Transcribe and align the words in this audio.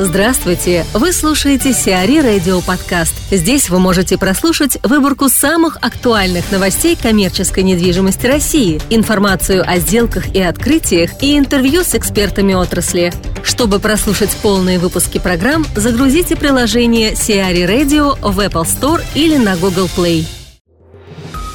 Здравствуйте! 0.00 0.84
Вы 0.92 1.12
слушаете 1.12 1.72
Сиари 1.72 2.18
Радио 2.18 2.60
Подкаст. 2.60 3.14
Здесь 3.30 3.70
вы 3.70 3.78
можете 3.78 4.18
прослушать 4.18 4.76
выборку 4.82 5.28
самых 5.28 5.76
актуальных 5.82 6.50
новостей 6.50 6.96
коммерческой 7.00 7.62
недвижимости 7.62 8.26
России, 8.26 8.80
информацию 8.90 9.62
о 9.64 9.78
сделках 9.78 10.34
и 10.34 10.42
открытиях 10.42 11.22
и 11.22 11.38
интервью 11.38 11.84
с 11.84 11.94
экспертами 11.94 12.54
отрасли. 12.54 13.12
Чтобы 13.44 13.78
прослушать 13.78 14.36
полные 14.42 14.80
выпуски 14.80 15.18
программ, 15.18 15.64
загрузите 15.76 16.34
приложение 16.34 17.14
Сиари 17.14 17.62
Radio 17.62 18.18
в 18.20 18.40
Apple 18.40 18.64
Store 18.64 19.00
или 19.14 19.36
на 19.36 19.56
Google 19.56 19.88
Play. 19.96 20.26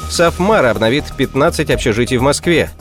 Сафмар 0.09 0.65
обновит 0.65 1.03
15 1.17 1.69
общежитий 1.71 2.15
в 2.15 2.21
Москве. 2.21 2.71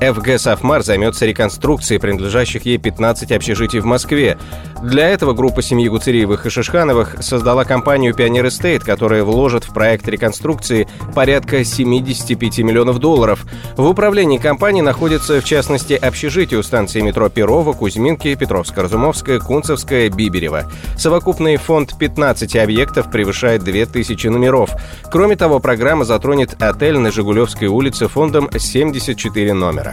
ФГ 0.00 0.38
«Сафмар» 0.38 0.84
займется 0.84 1.26
реконструкцией 1.26 2.00
принадлежащих 2.00 2.64
ей 2.64 2.78
15 2.78 3.32
общежитий 3.32 3.80
в 3.80 3.84
Москве. 3.84 4.38
Для 4.82 5.08
этого 5.08 5.32
группа 5.32 5.60
семьи 5.60 5.88
Гуцериевых 5.88 6.46
и 6.46 6.50
Шишхановых 6.50 7.16
создала 7.20 7.64
компанию 7.64 8.14
«Пионер 8.14 8.46
Эстейт», 8.46 8.84
которая 8.84 9.24
вложит 9.24 9.64
в 9.64 9.74
проект 9.74 10.06
реконструкции 10.06 10.86
порядка 11.16 11.64
75 11.64 12.58
миллионов 12.58 13.00
долларов. 13.00 13.44
В 13.76 13.88
управлении 13.88 14.38
компании 14.38 14.82
находятся, 14.82 15.40
в 15.40 15.44
частности, 15.44 15.94
общежития 15.94 16.58
у 16.58 16.62
станции 16.62 17.00
метро 17.00 17.28
Перова, 17.28 17.72
Кузьминки, 17.72 18.34
Петровско-Разумовская, 18.34 19.40
Кунцевская, 19.40 20.10
Биберева. 20.10 20.70
Совокупный 20.96 21.56
фонд 21.56 21.98
15 21.98 22.54
объектов 22.56 23.10
превышает 23.10 23.64
2000 23.64 24.28
номеров. 24.28 24.70
Кроме 25.10 25.34
того, 25.34 25.58
программа 25.58 26.04
затронет 26.04 26.54
отель 26.62 26.98
на 26.98 27.10
Жигулевской 27.10 27.66
улице 27.66 28.06
фондом 28.06 28.48
74 28.56 29.54
номера. 29.54 29.87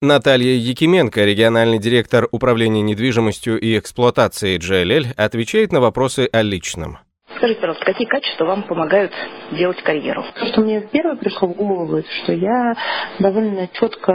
Наталья 0.00 0.54
Якименко, 0.54 1.24
региональный 1.24 1.78
директор 1.78 2.28
управления 2.30 2.82
недвижимостью 2.82 3.58
и 3.58 3.78
эксплуатацией 3.78 4.58
GLL, 4.58 5.14
отвечает 5.14 5.72
на 5.72 5.80
вопросы 5.80 6.28
о 6.30 6.42
личном. 6.42 6.98
Скажите, 7.36 7.60
пожалуйста, 7.60 7.84
какие 7.84 8.06
качества 8.06 8.44
вам 8.44 8.62
помогают 8.62 9.12
делать 9.52 9.82
карьеру? 9.82 10.24
То, 10.34 10.46
что 10.46 10.60
мне 10.60 10.80
первое 10.92 11.16
пришло 11.16 11.48
в 11.48 11.56
голову, 11.56 11.96
это 11.96 12.08
что 12.22 12.32
я 12.32 12.74
довольно 13.18 13.68
четко 13.72 14.12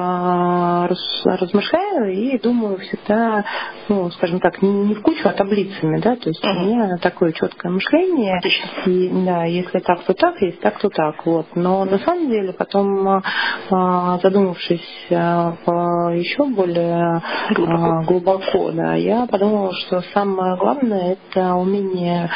раз, 0.90 1.22
размышляю 1.26 2.14
и 2.14 2.38
думаю 2.40 2.78
всегда, 2.80 3.46
ну, 3.88 4.10
скажем 4.12 4.40
так, 4.40 4.62
не, 4.62 4.70
не 4.70 4.96
в 4.96 5.02
кучу, 5.02 5.28
а 5.28 5.32
таблицами, 5.32 6.00
да, 6.00 6.16
то 6.16 6.30
есть 6.30 6.44
uh-huh. 6.44 6.50
у 6.50 6.66
меня 6.66 6.98
такое 6.98 7.32
четкое 7.34 7.72
мышление. 7.72 8.38
Отлично. 8.38 8.70
И, 8.86 9.26
да, 9.26 9.44
если 9.46 9.80
так, 9.80 10.04
то 10.04 10.14
так, 10.14 10.42
если 10.42 10.60
так, 10.60 10.80
то 10.80 10.90
так, 10.90 11.26
вот. 11.26 11.48
Но 11.56 11.86
на 11.86 12.00
самом 12.00 12.30
деле 12.30 12.54
потом, 12.54 13.22
а, 13.72 14.20
задумавшись 14.22 15.08
а, 15.12 15.56
еще 16.14 16.46
более 16.46 17.22
глубоко. 17.52 17.84
А, 17.84 18.04
глубоко, 18.04 18.72
да, 18.72 18.96
я 18.96 19.26
подумала, 19.28 19.74
что 19.74 20.02
самое 20.14 20.58
главное 20.58 21.18
это 21.32 21.56
умение 21.56 22.30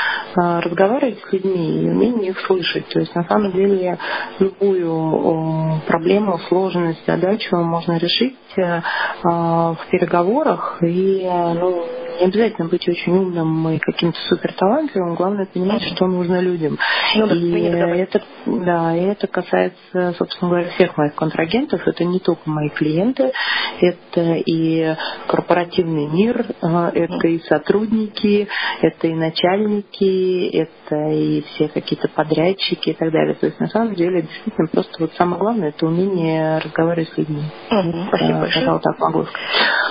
разговаривать 0.73 1.19
с 1.19 1.31
людьми 1.31 1.83
и 1.83 1.89
умение 1.89 2.31
их 2.31 2.39
слышать. 2.41 2.87
То 2.89 2.99
есть 2.99 3.13
на 3.15 3.23
самом 3.25 3.51
деле 3.51 3.97
любую 4.39 5.81
проблему, 5.87 6.39
сложность, 6.47 7.05
задачу 7.05 7.55
можно 7.57 7.97
решить 7.97 8.37
э, 8.57 8.81
в 9.23 9.77
переговорах 9.91 10.79
и 10.81 11.23
ну, 11.25 11.85
не 12.19 12.25
обязательно 12.25 12.67
быть 12.67 12.87
очень 12.87 13.13
умным 13.13 13.69
и 13.69 13.79
каким-то 13.79 14.17
супер 14.29 14.53
талантливым, 14.53 15.15
главное 15.15 15.45
понимать, 15.45 15.83
что 15.83 16.07
нужно 16.07 16.39
людям. 16.39 16.77
Ну, 17.15 17.27
и 17.33 17.61
это, 17.61 18.21
да, 18.45 18.95
и 18.95 19.01
это 19.01 19.27
касается, 19.27 20.13
собственно 20.17 20.49
говоря, 20.49 20.69
всех 20.71 20.97
моих 20.97 21.15
контрагентов. 21.15 21.85
Это 21.85 22.03
не 22.03 22.19
только 22.19 22.49
мои 22.49 22.69
клиенты, 22.69 23.31
это 23.81 24.35
и 24.35 24.95
корпоративный 25.27 26.07
мир, 26.07 26.45
э, 26.61 26.89
это 26.93 27.27
и 27.27 27.39
сотрудники, 27.39 28.47
это 28.81 29.07
и 29.07 29.13
начальники, 29.13 30.49
это 30.49 30.95
и 31.09 31.41
все 31.41 31.67
какие-то 31.67 32.07
подрядчики 32.09 32.89
и 32.89 32.93
так 32.93 33.11
далее. 33.11 33.35
То 33.35 33.47
есть 33.47 33.59
на 33.59 33.67
самом 33.67 33.95
деле 33.95 34.23
действительно 34.23 34.67
просто 34.67 34.93
вот 34.99 35.13
самое 35.13 35.39
главное 35.39 35.69
это 35.69 35.85
умение 35.85 36.59
разговаривать 36.59 37.09
с 37.09 37.17
людьми. 37.17 37.43
Угу, 37.71 38.07
спасибо 38.07 38.39
большое. 38.39 38.65
Я 38.65 38.79
так 38.79 38.99
могу 38.99 39.23
сказать. 39.23 39.49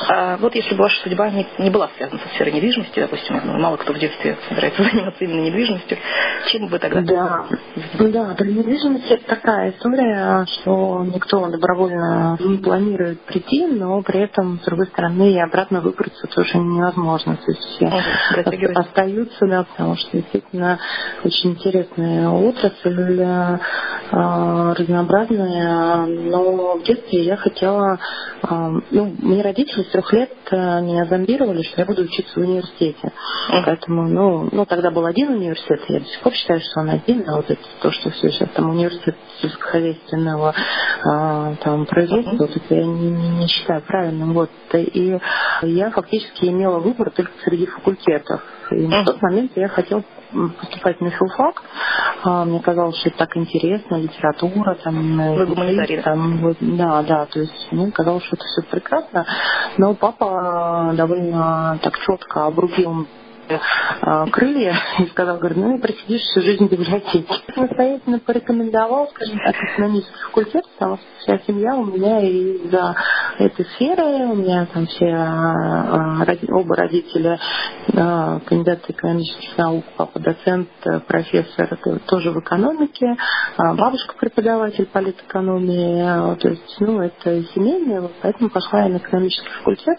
А, 0.08 0.36
вот 0.38 0.54
если 0.54 0.74
бы 0.74 0.82
ваша 0.82 1.02
судьба 1.02 1.30
не, 1.30 1.46
не 1.58 1.70
была 1.70 1.88
связана 1.96 2.11
со 2.18 2.28
сферой 2.34 2.52
недвижимости, 2.52 3.00
допустим, 3.00 3.40
ну, 3.44 3.58
мало 3.58 3.76
кто 3.76 3.92
в 3.92 3.98
детстве 3.98 4.36
собирается 4.48 4.82
заниматься 4.92 5.24
именно 5.24 5.40
недвижимостью, 5.46 5.98
чем 6.48 6.68
бы 6.68 6.78
тогда? 6.78 7.00
Да, 7.00 7.46
да, 7.98 8.34
про 8.34 8.44
недвижимость 8.44 9.10
это 9.10 9.24
такая 9.26 9.70
история, 9.70 10.46
что 10.46 11.04
никто 11.04 11.48
добровольно 11.48 12.36
не 12.40 12.58
планирует 12.58 13.20
прийти, 13.22 13.66
но 13.66 14.02
при 14.02 14.20
этом, 14.20 14.60
с 14.60 14.64
другой 14.64 14.86
стороны, 14.86 15.32
и 15.32 15.38
обратно 15.38 15.80
выбраться 15.80 16.26
тоже 16.28 16.58
невозможно. 16.58 17.36
То 17.36 17.50
есть 17.50 17.62
все 17.62 17.90
остаются, 18.74 19.46
да, 19.46 19.64
потому 19.64 19.96
что 19.96 20.16
действительно 20.16 20.78
очень 21.24 21.50
интересная 21.52 22.28
отрасль, 22.28 23.20
э, 23.20 23.58
разнообразная, 24.12 26.06
но 26.06 26.76
в 26.78 26.82
детстве 26.84 27.24
я 27.24 27.36
хотела, 27.36 27.98
э, 28.42 28.46
ну, 28.90 29.14
мне 29.18 29.42
родители 29.42 29.82
с 29.82 29.88
трех 29.88 30.12
лет 30.12 30.32
э, 30.50 30.80
меня 30.82 31.04
зомбировали, 31.06 31.62
что 31.62 31.80
я 31.80 31.86
буду 31.86 32.01
учиться 32.02 32.38
в 32.38 32.42
университете. 32.42 33.12
Поэтому, 33.64 34.08
ну, 34.08 34.48
ну, 34.50 34.66
тогда 34.66 34.90
был 34.90 35.04
один 35.04 35.30
университет, 35.30 35.80
я 35.88 36.00
до 36.00 36.06
сих 36.06 36.20
пор 36.20 36.32
считаю, 36.34 36.60
что 36.60 36.80
он 36.80 36.90
один, 36.90 37.28
а 37.28 37.36
вот 37.36 37.50
это 37.50 37.62
то, 37.80 37.90
что 37.90 38.10
все 38.10 38.30
сейчас 38.30 38.48
там 38.50 38.70
университет 38.70 39.16
сельскохозяйственного 39.40 40.54
а, 41.04 41.54
там 41.56 41.86
производства, 41.86 42.36
вот 42.36 42.56
это 42.56 42.74
я 42.74 42.84
не, 42.84 43.10
не, 43.10 43.28
не 43.40 43.46
считаю 43.48 43.82
правильным. 43.82 44.32
Вот. 44.32 44.50
И 44.72 45.18
я 45.62 45.90
фактически 45.90 46.46
имела 46.46 46.78
выбор 46.78 47.10
только 47.10 47.32
среди 47.44 47.66
факультетов. 47.66 48.42
И 48.70 48.86
на 48.86 49.04
тот 49.04 49.20
момент 49.20 49.52
я 49.56 49.68
хотела 49.68 50.02
поступать 50.60 51.00
на 51.00 51.10
филфак. 51.10 51.62
А, 52.24 52.44
мне 52.44 52.60
казалось, 52.60 52.96
что 52.96 53.08
это 53.08 53.18
так 53.18 53.36
интересно, 53.36 53.96
литература, 53.96 54.74
там, 54.82 55.34
Вы 55.34 55.46
гуманитарий, 55.46 56.02
там, 56.02 56.38
вот, 56.38 56.56
да, 56.60 57.02
да, 57.02 57.26
то 57.26 57.40
есть 57.40 57.68
мне 57.72 57.90
казалось, 57.90 58.24
что 58.24 58.36
это 58.36 58.44
все 58.44 58.62
прекрасно. 58.70 59.26
Но 59.78 59.94
папа 59.94 60.92
довольно 60.94 61.78
так 61.82 61.98
четко 61.98 62.46
обрубил 62.46 63.06
э, 63.48 64.26
крылья 64.30 64.76
и 64.98 65.06
сказал, 65.06 65.38
говорит, 65.38 65.58
ну 65.58 65.76
и 65.76 65.80
просидишь 65.80 66.22
всю 66.22 66.40
жизнь 66.40 66.66
в 66.66 66.70
библиотеке. 66.70 67.34
Настоятельно 67.56 68.18
порекомендовал, 68.20 69.08
скажем 69.08 69.38
так, 69.38 69.56
экономический 69.56 70.18
факультет, 70.26 70.64
потому 70.74 70.96
что 70.96 71.06
вся 71.20 71.38
семья 71.46 71.74
у 71.74 71.84
меня 71.84 72.20
из-за 72.20 72.94
этой 73.38 73.64
сферы, 73.74 74.02
у 74.26 74.34
меня 74.34 74.66
там 74.72 74.86
все 74.86 75.06
э, 75.06 76.52
оба 76.52 76.76
родителя 76.76 77.38
э, 77.88 78.40
кандидаты 78.44 78.92
экономических 78.92 79.56
наук, 79.58 79.84
папа 79.96 80.18
доцент, 80.18 80.68
профессор 81.06 81.78
тоже 82.06 82.30
в 82.30 82.40
экономике, 82.40 83.16
бабушка 83.56 84.14
преподаватель 84.18 84.86
политэкономии, 84.86 86.36
то 86.36 86.48
есть, 86.48 86.76
ну, 86.80 87.00
это 87.00 87.42
семейное, 87.54 88.08
поэтому 88.20 88.50
пошла 88.50 88.82
я 88.82 88.88
на 88.88 88.96
экономический 88.98 89.50
факультет. 89.58 89.98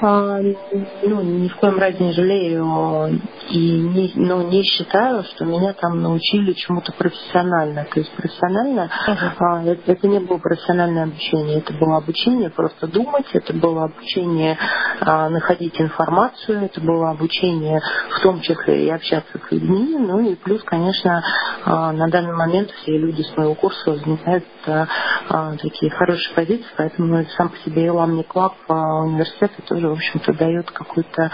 Ну, 0.00 1.22
ни 1.22 1.48
в 1.48 1.56
коем 1.56 1.78
разе 1.78 2.04
не 2.04 2.12
жалею 2.12 3.20
и 3.50 3.80
не, 3.80 4.12
но 4.16 4.42
не 4.42 4.62
считаю, 4.62 5.24
что 5.24 5.44
меня 5.44 5.72
там 5.72 6.02
научили 6.02 6.52
чему-то 6.52 6.92
профессионально. 6.92 7.86
То 7.92 8.00
есть 8.00 8.12
профессионально 8.12 8.90
uh-huh. 9.06 9.30
а, 9.38 9.64
это, 9.64 9.92
это 9.92 10.08
не 10.08 10.20
было 10.20 10.38
профессиональное 10.38 11.04
обучение, 11.04 11.58
это 11.58 11.72
было 11.74 11.98
обучение 11.98 12.50
просто 12.56 12.86
думать, 12.86 13.26
это 13.32 13.52
было 13.52 13.84
обучение 13.84 14.58
а, 15.00 15.28
находить 15.28 15.80
информацию, 15.80 16.64
это 16.64 16.80
было 16.80 17.10
обучение 17.10 17.80
в 18.10 18.20
том 18.22 18.40
числе 18.40 18.86
и 18.86 18.90
общаться 18.90 19.38
с 19.38 19.52
людьми, 19.52 19.96
ну 19.98 20.20
и 20.20 20.34
плюс, 20.34 20.62
конечно, 20.64 21.22
а, 21.64 21.92
на 21.92 22.08
данный 22.08 22.34
момент 22.34 22.70
все 22.70 22.96
люди 22.96 23.22
с 23.22 23.36
моего 23.36 23.54
курса 23.54 23.94
занимают 23.96 24.44
а, 24.66 25.56
такие 25.60 25.90
хорошие 25.90 26.34
позиции, 26.34 26.66
поэтому 26.76 27.24
сам 27.36 27.50
по 27.50 27.56
себе 27.58 27.90
Alumni 27.90 28.22
Club 28.22 28.54
университета 28.68 29.62
тоже, 29.68 29.88
в 29.88 29.92
общем-то, 29.92 30.32
дает 30.32 30.70
какую-то 30.70 31.30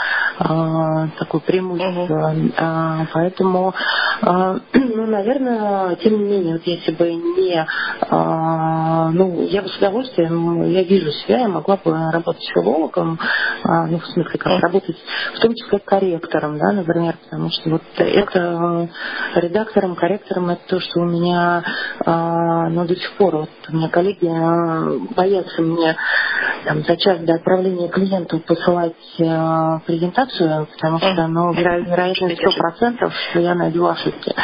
такое 1.18 1.40
преимущество. 1.40 2.34
Поэтому, 3.12 3.74
ну, 4.72 5.06
наверное, 5.06 5.96
тем 5.96 6.18
не 6.18 6.24
менее, 6.24 6.54
вот 6.54 6.66
если 6.66 6.92
бы 6.92 7.12
не, 7.12 7.66
а, 8.10 9.10
ну, 9.10 9.42
я 9.42 9.62
бы 9.62 9.68
с 9.68 9.76
удовольствием, 9.78 10.62
я 10.70 10.82
вижу 10.82 11.10
себя, 11.10 11.40
я 11.40 11.48
могла 11.48 11.76
бы 11.76 11.92
работать 12.12 12.44
филологом, 12.54 13.18
а, 13.64 13.86
ну, 13.86 13.98
в 13.98 14.06
смысле, 14.06 14.38
как 14.38 14.60
работать, 14.60 14.96
в 15.34 15.40
том 15.40 15.54
числе 15.54 15.78
корректором, 15.78 16.58
да, 16.58 16.72
например, 16.72 17.16
потому 17.24 17.50
что 17.50 17.70
вот 17.70 17.82
это 17.96 18.88
редактором, 19.36 19.94
корректором, 19.94 20.50
это 20.50 20.62
то, 20.66 20.80
что 20.80 21.00
у 21.00 21.04
меня, 21.04 21.62
а, 22.04 22.68
ну, 22.68 22.84
до 22.84 22.96
сих 22.96 23.12
пор, 23.12 23.36
вот 23.36 23.50
у 23.68 23.76
меня 23.76 23.88
коллеги 23.88 24.26
а, 24.26 24.98
боятся 25.14 25.62
мне 25.62 25.96
там, 26.64 26.82
за 26.84 26.96
час 26.96 27.18
до 27.20 27.34
отправления 27.34 27.88
клиенту 27.88 28.38
посылать 28.40 28.94
а, 29.20 29.80
презентацию, 29.86 30.68
потому 30.76 30.98
что 30.98 31.12
что, 31.12 31.26
но 31.28 31.52
вероятность 31.52 32.38
сто 32.38 32.52
процентов, 32.52 33.12
что 33.30 33.40
я 33.40 33.54
найду 33.54 33.86
ошибки. 34.12 34.34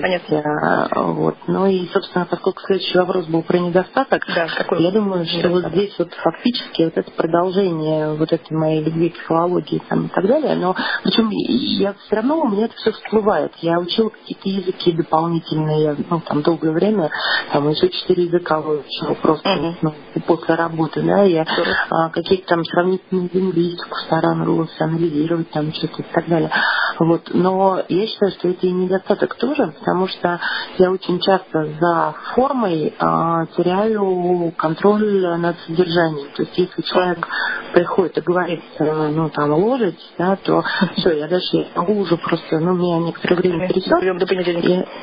Понятно. 0.00 0.88
вот. 0.94 1.36
Ну 1.46 1.66
и, 1.66 1.86
собственно, 1.88 2.26
поскольку 2.26 2.60
следующий 2.66 2.98
вопрос 2.98 3.26
был 3.26 3.42
про 3.42 3.58
недостаток, 3.58 4.24
да, 4.34 4.46
какой 4.56 4.82
я 4.82 4.90
думаю, 4.90 5.26
что 5.26 5.48
вот 5.48 5.66
здесь 5.66 5.94
вот 5.98 6.12
фактически 6.14 6.82
вот 6.82 6.96
это 6.96 7.10
продолжение 7.12 8.12
вот 8.14 8.32
этой 8.32 8.52
моей 8.56 8.82
любви 8.82 9.10
к 9.10 9.16
филологии 9.26 9.82
там, 9.88 10.06
и 10.06 10.08
так 10.08 10.26
далее. 10.26 10.56
Но 10.56 10.74
причем 11.02 11.30
я 11.30 11.94
все 11.94 12.16
равно 12.16 12.40
у 12.40 12.48
меня 12.48 12.66
это 12.66 12.74
все 12.76 12.92
всплывает. 12.92 13.52
Я 13.60 13.78
учила 13.78 14.10
какие-то 14.10 14.48
языки 14.48 14.92
дополнительные, 14.92 15.96
ну, 16.08 16.20
там 16.20 16.42
долгое 16.42 16.72
время, 16.72 17.10
там 17.52 17.68
еще 17.68 17.88
четыре 17.88 18.24
языка 18.24 18.60
выучила 18.60 19.14
просто 19.14 19.74
ну, 19.82 19.94
после 20.26 20.54
работы, 20.54 21.02
да, 21.02 21.22
я 21.22 21.46
а, 21.90 22.10
какие-то 22.10 22.46
там 22.48 22.64
сравнительные 22.64 23.28
лингвистику 23.32 23.96
старалась 24.06 24.80
анализировать 24.80 25.50
там 25.50 25.72
что-то 25.72 26.02
и 26.02 26.04
так 26.12 26.28
далее. 26.28 26.50
Вот. 26.98 27.30
Но 27.32 27.82
я 27.88 28.06
считаю, 28.06 28.32
что 28.32 28.48
это 28.48 28.66
и 28.66 28.70
недостаток 28.70 29.09
тоже, 29.16 29.72
потому 29.78 30.08
что 30.08 30.40
я 30.78 30.90
очень 30.90 31.20
часто 31.20 31.66
за 31.80 32.14
формой 32.34 32.94
а, 32.98 33.46
теряю 33.56 34.52
контроль 34.56 35.38
над 35.38 35.58
содержанием. 35.60 36.28
То 36.34 36.42
есть 36.42 36.56
если 36.56 36.82
человек 36.82 37.26
приходит 37.72 38.18
и 38.18 38.20
говорит, 38.20 38.62
э, 38.78 39.08
ну 39.08 39.28
там 39.30 39.52
ложить, 39.52 39.98
да, 40.18 40.36
то 40.36 40.62
все, 40.96 41.18
я 41.18 41.28
дальше 41.28 41.56
я 41.56 41.66
могу 41.76 42.00
уже 42.00 42.16
просто, 42.16 42.58
ну 42.58 42.74
меня 42.74 42.98
некоторое 42.98 43.36
время 43.36 43.68
трясет. 43.68 43.92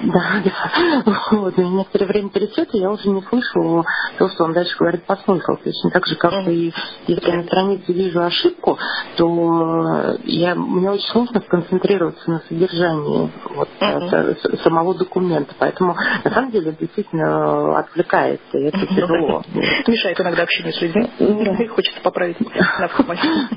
И, 0.02 0.10
да, 0.12 0.44
да. 1.06 1.14
Вот, 1.32 1.58
меня 1.58 1.70
некоторое 1.70 2.06
время 2.06 2.30
трясет, 2.30 2.74
и 2.74 2.80
я 2.80 2.92
уже 2.92 3.10
не 3.10 3.22
слышу 3.24 3.86
то, 4.18 4.30
что 4.30 4.44
он 4.44 4.54
дальше 4.54 4.76
говорит 4.78 5.06
по 5.06 5.16
смыслу. 5.18 5.58
То 5.58 5.70
есть 5.70 5.84
не 5.84 5.92
так 5.92 6.06
же, 6.06 6.16
как 6.16 6.48
и 6.48 6.74
если 7.08 7.30
я 7.30 7.38
на 7.38 7.44
странице 7.44 7.94
вижу 7.94 8.22
ошибку, 8.22 8.78
то 9.16 10.18
я, 10.24 10.56
мне 10.56 10.92
очень 10.92 11.08
сложно 11.10 11.42
сконцентрироваться 11.42 12.30
на 12.30 12.42
содержании 12.48 13.32
вот, 13.56 13.70
uh-huh. 13.88 14.62
самого 14.64 14.94
документа. 14.96 15.54
Поэтому 15.60 15.96
на 16.24 16.32
самом 16.32 16.52
деле 16.52 16.76
действительно 16.80 17.80
отвлекает, 17.80 18.42
и 18.54 18.60
это 18.60 18.86
тяжело. 18.88 19.44
Мешает 19.88 20.20
иногда 20.20 20.44
общение 20.44 20.74
с 20.74 20.82
людьми. 20.82 21.68
Хочется 21.76 22.02
поправить 22.02 22.40
на 22.40 22.88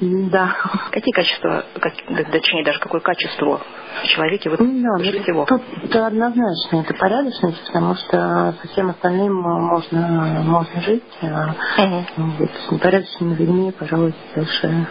Да. 0.00 0.56
Какие 0.90 1.12
качества, 1.12 1.64
как, 1.80 1.92
точнее 2.30 2.64
даже 2.64 2.78
какое 2.78 3.00
качество 3.00 3.60
в 4.02 4.06
человеке 4.06 4.50
вот 4.50 4.58
да, 4.58 4.98
всего? 5.22 5.44
Тут 5.46 5.62
однозначно 5.94 6.76
это 6.76 6.94
порядочность, 6.94 7.64
потому 7.66 7.94
что 7.94 8.54
со 8.60 8.68
всем 8.72 8.90
остальным 8.90 9.34
можно, 9.34 10.42
можно 10.44 10.80
жить. 10.80 11.02
Угу. 11.22 12.04
Вот, 12.38 12.50
с 12.68 12.70
непорядочными 12.70 13.34
людьми, 13.34 13.72
пожалуй, 13.72 14.14
дальше 14.34 14.86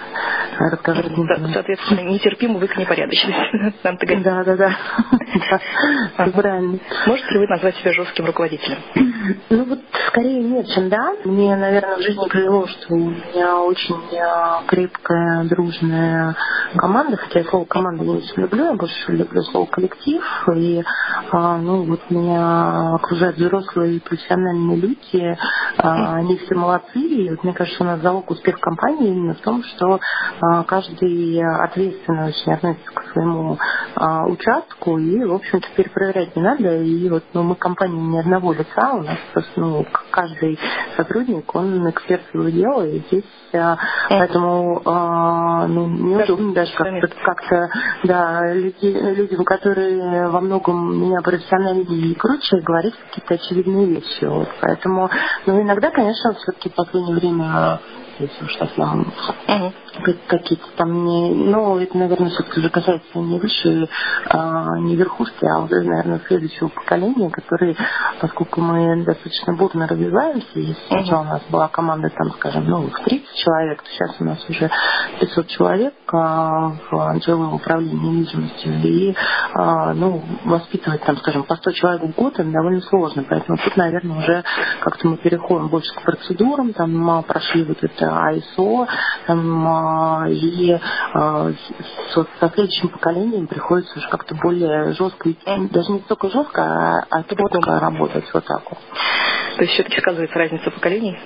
разговаривать 0.60 1.18
не 1.18 1.26
будем. 1.26 1.54
Соответственно, 1.54 2.02
нетерпимы 2.02 2.60
вы 2.60 2.68
к 2.68 2.78
непорядочности. 2.78 3.74
Да, 4.24 4.44
да, 4.44 4.56
да. 4.56 4.76
Правильно. 6.16 6.80
Можете 7.06 7.32
ли 7.32 7.40
вы 7.40 7.48
назвать 7.48 7.76
себя 7.78 7.94
жестким 7.94 8.26
руководителем? 8.26 8.78
Ну 9.50 9.64
вот 9.66 9.80
скорее 10.08 10.44
нет, 10.44 10.68
чем 10.70 10.90
да. 10.90 11.14
Мне, 11.26 11.56
наверное, 11.56 11.98
в 11.98 12.02
жизни 12.02 12.28
повезло, 12.28 12.68
что 12.68 12.94
у 12.94 12.98
меня 12.98 13.62
очень 13.62 13.96
крепкая, 14.68 15.44
дружная 15.46 16.36
команда, 16.76 17.18
хотя 17.18 17.40
я 17.40 17.46
слово 17.46 17.66
команда 17.66 18.04
не 18.04 18.18
очень 18.18 18.42
люблю, 18.42 18.66
я 18.66 18.74
больше 18.74 19.12
люблю 19.12 19.42
слово 19.44 19.66
коллектив. 19.68 20.24
И 20.56 20.84
а, 21.32 21.58
ну 21.58 21.84
вот 21.84 22.10
меня 22.10 22.96
окружают 22.96 23.38
взрослые 23.38 23.98
и 23.98 24.00
профессиональные 24.00 24.78
люди, 24.78 25.38
а, 25.78 26.16
они 26.16 26.38
все 26.38 26.56
молодцы. 26.56 27.00
И 27.00 27.30
вот 27.30 27.44
мне 27.44 27.54
кажется, 27.54 27.84
у 27.84 27.88
нас 27.88 28.02
залог 28.02 28.30
успеха 28.32 28.60
компании 28.60 29.10
именно 29.10 29.34
в 29.34 29.42
том, 29.42 29.64
что 29.64 30.00
а, 30.42 30.64
каждый 30.64 31.42
ответственно 31.64 32.28
очень 32.28 32.54
относится 32.54 32.92
к 32.94 33.12
своему 33.14 33.58
участку, 34.28 34.98
и, 34.98 35.24
в 35.24 35.34
общем-то, 35.34 35.68
перепроверять 35.76 36.36
не 36.36 36.42
надо. 36.42 36.78
И 36.82 37.10
вот 37.10 37.24
ну, 37.34 37.44
мы 37.44 37.56
компания 37.56 38.00
не 38.00 38.20
одного 38.20 38.54
лица, 38.54 38.94
у 38.94 39.02
нас 39.02 39.19
просто 39.34 39.52
ну, 39.60 39.86
каждый 40.12 40.60
сотрудник, 40.96 41.54
он 41.56 41.90
эксперт 41.90 42.22
своего 42.32 42.50
дела, 42.50 42.88
и 42.88 43.00
здесь 43.00 43.24
поэтому 44.10 44.82
ну, 45.68 45.88
неудобно 45.88 46.54
даже 46.54 46.72
как-то, 46.74 47.08
как-то 47.24 47.70
да, 48.04 48.54
люди, 48.54 48.86
людям, 48.86 49.44
которые 49.44 50.28
во 50.28 50.40
многом 50.40 51.02
меня 51.02 51.22
профессиональнее 51.22 52.12
и 52.12 52.16
круче, 52.16 52.58
говорить 52.62 52.96
какие-то 53.10 53.36
очевидные 53.36 53.86
вещи. 53.88 54.26
Вот. 54.26 54.50
Поэтому, 54.62 55.10
ну, 55.46 55.62
иногда, 55.62 55.90
конечно, 55.90 56.34
все-таки 56.34 56.70
в 56.70 56.76
последнее 56.76 57.16
время 57.16 57.80
если 58.20 58.46
уж 58.46 58.56
совсем 58.58 59.02
угу. 59.02 59.74
какие-то 60.28 60.66
там 60.76 61.06
не... 61.06 61.34
Ну, 61.34 61.80
это, 61.80 61.98
наверное, 61.98 62.30
все-таки 62.30 62.60
уже 62.60 62.70
касается 62.70 63.18
не 63.18 63.40
выше, 63.40 63.90
а, 64.26 64.78
не 64.80 64.96
верхушки, 64.96 65.46
а 65.46 65.60
уже, 65.60 65.82
наверное, 65.82 66.22
следующего 66.28 66.68
поколения, 66.68 67.30
которые, 67.30 67.76
поскольку 68.20 68.62
мы 68.62 69.04
достаточно 69.04 69.54
бурно 69.54 69.88
развиваемся, 69.88 70.60
и 70.60 70.76
сначала 70.88 71.22
у 71.22 71.26
нас 71.26 71.42
была 71.50 71.68
команда, 71.70 72.10
там, 72.10 72.32
скажем, 72.32 72.66
ну, 72.66 72.90
в 72.90 73.04
30 73.06 73.36
человек, 73.36 73.82
то 73.82 73.90
сейчас 73.90 74.16
у 74.20 74.24
нас 74.26 74.50
уже 74.50 74.70
500 75.20 75.48
человек 75.48 75.94
а, 76.12 76.74
в 76.92 77.22
жилом 77.26 77.54
управлении 77.54 78.20
недвижимостью, 78.20 78.74
и, 78.84 79.16
а, 79.54 79.94
ну, 79.94 80.22
воспитывать, 80.46 81.04
там, 81.04 81.18
скажем, 81.18 81.44
по 81.44 81.56
100 81.56 81.72
человек 81.72 82.02
в 82.04 82.16
год, 82.16 82.34
это 82.34 82.50
довольно 82.50 82.82
сложно, 82.82 83.24
поэтому 83.28 83.58
тут, 83.58 83.78
наверное, 83.78 84.18
уже 84.18 84.44
как-то 84.82 85.08
мы 85.08 85.18
переходим 85.18 85.70
больше 85.70 85.94
к 85.94 86.02
процедурам, 86.02 86.74
там, 86.74 87.24
прошли 87.24 87.64
вот 87.64 87.78
это 87.82 88.09
ISO, 88.10 88.88
там, 89.28 89.68
а, 89.68 90.30
и 90.30 90.78
а, 91.14 91.52
со 92.14 92.50
следующим 92.54 92.90
поколением 92.90 93.48
приходится 93.48 93.98
уже 93.98 94.10
как-то 94.10 94.36
более 94.36 94.94
жестко, 94.94 95.30
даже 95.72 95.92
не 95.92 96.00
столько 96.02 96.30
жестко, 96.30 96.62
а, 96.62 97.06
а 97.10 97.80
работать 97.80 98.26
вот 98.34 98.46
так 98.46 98.64
вот. 98.70 98.80
То 99.60 99.64
есть 99.64 99.74
все-таки 99.74 100.00
сказывается 100.00 100.40
разница 100.40 100.72
поколений? 100.72 101.20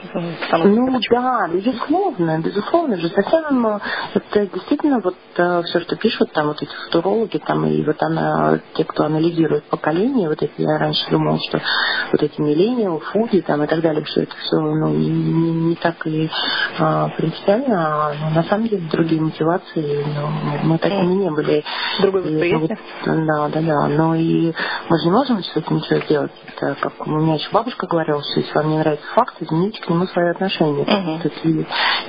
Ну 0.53 0.99
да, 1.11 1.47
безусловно, 1.49 2.39
безусловно 2.39 2.97
же. 2.97 3.09
Совсем 3.09 3.67
э, 3.67 3.79
это 4.15 4.47
действительно 4.47 4.99
вот 5.03 5.15
э, 5.37 5.61
все, 5.65 5.79
что 5.81 5.95
пишут 5.97 6.31
там 6.31 6.47
вот 6.47 6.59
эти 6.59 6.73
футурологи, 6.85 7.37
там 7.45 7.63
и 7.67 7.83
вот 7.83 8.01
она, 8.01 8.59
те, 8.73 8.85
кто 8.85 9.03
анализирует 9.03 9.65
поколения, 9.65 10.27
вот 10.29 10.41
эти, 10.41 10.51
я 10.57 10.79
раньше 10.79 11.07
думала, 11.11 11.37
что 11.47 11.61
вот 12.11 12.23
эти 12.23 12.41
миллениалы, 12.41 13.01
фуди 13.01 13.41
там 13.41 13.63
и 13.65 13.67
так 13.67 13.81
далее, 13.81 14.03
что 14.03 14.21
это 14.21 14.35
все 14.35 14.55
ну, 14.59 14.89
не, 14.89 15.51
не 15.51 15.75
так 15.75 15.95
и 16.07 16.27
а, 16.79 17.09
принципиально, 17.09 18.09
а 18.09 18.13
ну, 18.13 18.35
на 18.35 18.43
самом 18.43 18.67
деле 18.67 18.83
другие 18.91 19.21
мотивации, 19.21 20.05
ну, 20.15 20.27
мы 20.63 20.77
такими 20.77 21.13
не 21.13 21.29
были. 21.29 21.63
Другой 22.01 22.21
восприятие? 22.21 22.77
Да, 23.05 23.49
да, 23.49 23.61
да. 23.61 23.87
Но 23.87 24.15
и 24.15 24.53
мы 24.89 24.97
же 24.99 25.05
не 25.05 25.11
можем 25.11 25.43
с 25.43 25.55
этим 25.55 25.77
ничего 25.77 25.99
сделать. 26.01 26.31
Это 26.47 26.75
как 26.79 27.07
у 27.07 27.09
меня 27.09 27.35
еще 27.35 27.49
бабушка 27.51 27.87
говорила, 27.87 28.21
что 28.21 28.39
если 28.39 28.53
вам 28.53 28.69
не 28.69 28.77
нравится 28.77 29.05
факт, 29.13 29.35
измените 29.39 29.81
к 29.81 29.89
нему 29.89 30.05
свои 30.07 30.29
отношения. 30.29 30.83
Uh-huh. 30.83 31.21
Тут 31.21 31.33